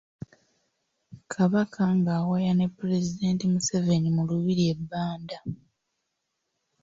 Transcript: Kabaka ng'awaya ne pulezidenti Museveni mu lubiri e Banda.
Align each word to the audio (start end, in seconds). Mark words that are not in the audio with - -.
Kabaka 1.33 1.83
ng'awaya 1.97 2.51
ne 2.55 2.67
pulezidenti 2.77 3.43
Museveni 3.53 4.09
mu 4.15 4.23
lubiri 4.29 4.63
e 4.73 4.75
Banda. 4.89 5.37